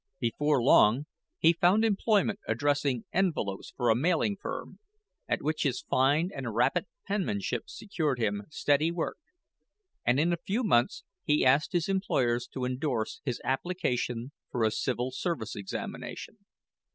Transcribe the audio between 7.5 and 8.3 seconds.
secured